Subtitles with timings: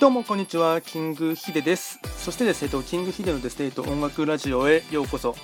[0.00, 2.00] どうもこんにちは、キングヒデです。
[2.16, 5.36] そしてですね、キングヒデのですね、音楽ラジオへようこそ。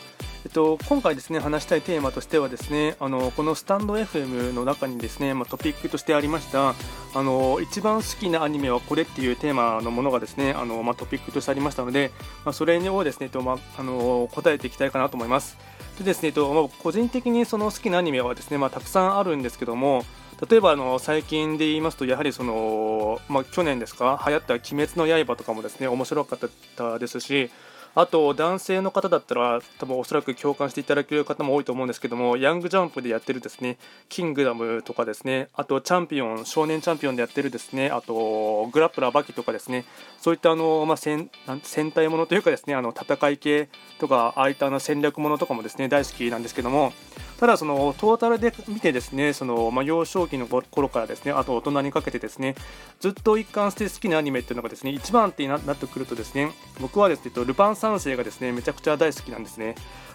[0.47, 12.11] えっと、今回ですね、話したいテーマとしてはですね、あの、このスタンド FM の中にですね、まあ、トピックとしてありました、あの、一番好きなアニメはこれっていうテーマのものがですね、あの、まあ、トピックとしてありましたので、
[12.47, 15.59] まあ、それをですね、と、まあ、の、答えていきたいかなと思います。
[15.99, 20.07] でですね、と、まあ、個人的にその好きなアニメはですね、まあ、たくさんあるんですけども、
[20.51, 27.51] 例えばあの最近で言いますと、やはりその、まあ、去年ですか、流行った「鬼滅の刃」とかもですね面白かったですし、
[27.99, 33.79] あと男性の方だったら多分おそらく共感していただける方も多いと思うんですけどもヤングジャンプでやってるですね
[34.11, 39.87] キングダムとかですねあとチャンピオン少年チャンピオンでやってるですねあとグラップラーバキとかですね
[40.21, 41.31] そういったあの、まあ、戦
[41.63, 46.93] 戦隊ものというかですねあの戦い系とかああいったあの戦略ものとかもですね大好きなんですけども
[47.39, 52.55] ただそのトータルで見てですねその、まあ、幼少期の頃からですねあと大人にかけてですね
[53.01, 59.75] ずっと一貫して好きなアニメっていうのがですね一番ってなってくるとですね僕はですねルパン三世がですねめちゃくちゃ大好きなんですね。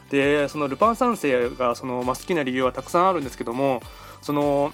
[0.09, 3.81] でそのルパン三世がその、まあ、好きな理由はたくさんあるんですけども
[4.21, 4.73] その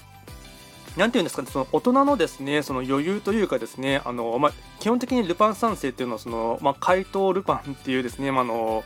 [0.98, 8.84] なんていうんですかね、その大人のですね、その余裕というかですね、あのまあ、基本的にルパン三世っていうのはその、まあ、怪盗ルパンっていうですね、まあの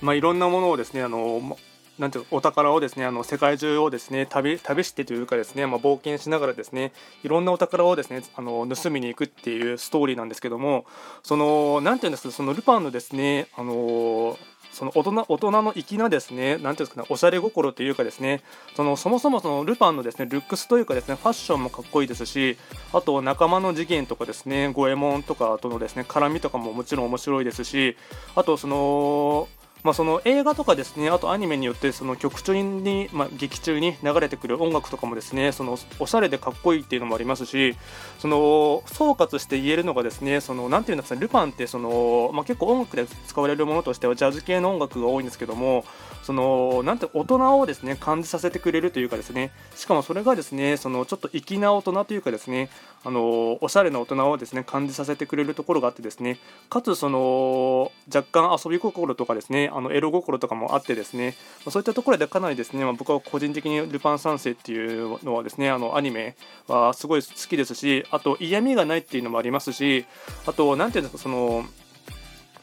[0.00, 1.58] まあ、いろんなものをですね、あの
[1.98, 6.92] なんていうお宝をですねあの世界中をですね旅旅してというかですね、まあ、冒険しながらですね
[7.22, 10.86] いろんなお宝をですねあの盗みに行くっていうストーリーなんですけども
[11.22, 14.36] そのなんていうんですかそのルパンのですねあの
[14.74, 18.42] その大人大人の粋なですね、なんていうんですかね、おしゃれ心というかですね、
[18.74, 22.58] そのそもそもそのルパンのですね、ルックスというかですね、ファッションもかっこいいですし、
[22.92, 27.96] あと仲間の次元とかですね、五右衛門とかとのですね、絡みとかももちろん面白いですし、
[28.34, 29.48] あとその、
[29.84, 37.76] まあ、その映画とかですねあとアニメによってその曲中に、まあ、劇中に流れてくる音楽とかもですねそのおしゃれでかっこいいっていうのもありますし
[38.18, 45.84] その総括して言えるのがですねそのなんていうんですかルパンってその、まあ、結構音楽で使われるものとしてはジャズ系の音楽が多いんですけども
[46.22, 52.70] そのなんて大人をですね感じさせてくれるというかですねしかもそれがですねそのちょっと粋な大人というかですね
[53.04, 56.38] あのおしゃれな大人をですね感じさせてくれるところがあってですね
[56.70, 61.34] かつその若干遊び心とかですねあのエロ心とかもあってですね。
[61.64, 66.36] まそういったところでかなりですね、まあ、僕は個人的に「ルパン三世」っていうのはですねあのアニメ
[66.68, 70.04] はすごい好きですしあと嫌味がないっていうのもありますし
[70.46, 71.64] あと何ていうんですかその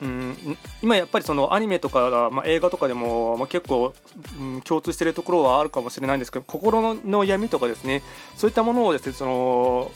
[0.02, 3.94] うん、今やっぱりそのアニメとか、まあ、映画とかでも、まあ、結構、
[4.40, 8.02] うん、共通してるところはあるかもしれないんですけど心の闇とかですね
[8.36, 9.92] そういったものをですねその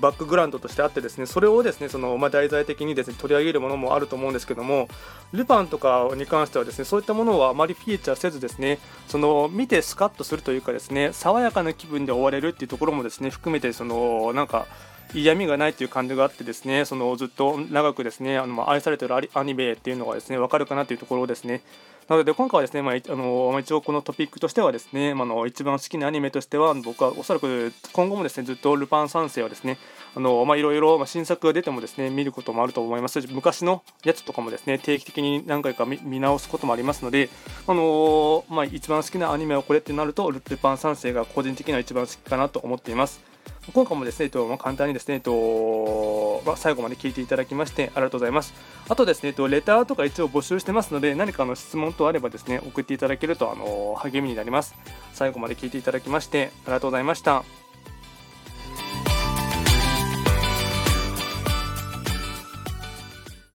[0.00, 4.88] バックグラウンドとしてあってですねそれをですねその、まあ、題材的にですね取り上げるものもあると思うんですけども
[5.32, 14.66] ルパンとかに関してはですねそういったものはあまりフィーチャーせずですねその見てスカッとするというかですね爽やかな気分で終われるっていうところもですね含めてそのなんか
[15.14, 21.62] 嫌味がないという感じがあってですねそのずっと長くですねあの愛されているアニメっていうのがですね分かるかなというところですね
[22.08, 29.78] なので今回はですね、まあ、あの一応このトピックとしてはですね、まあ、の一番好きなアニメとしては僕はおそらく今後もですねずっとルパン三世はですね
[30.14, 37.28] あのまあいろいろ新作が出てもですね見ることもあると思いますし昔のやつとかもですね定期的に何回か見直すこともありますので
[37.66, 43.35] あのまあ一番好きなアニメはこれってなるとルパン三世が個人的には一番好きかなと思っています。
[43.74, 48.54] 今回もですね、えっとまあ、簡単にですね、えっとまあ、最後まで聞いていただきましてありがとうございます。
[48.88, 54.74] あとですね、えっと、レターとか一応募集してますので、何かの質問等あればですね、送っていただけるとあの励みになります。
[55.12, 57.44] 最後まで聞いていただきましてありがとうございました。